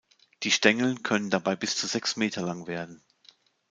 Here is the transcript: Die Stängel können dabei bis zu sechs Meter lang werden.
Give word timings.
Die 0.41 0.49
Stängel 0.49 0.97
können 0.97 1.29
dabei 1.29 1.55
bis 1.55 1.77
zu 1.77 1.85
sechs 1.85 2.15
Meter 2.15 2.41
lang 2.41 2.65
werden. 2.65 3.03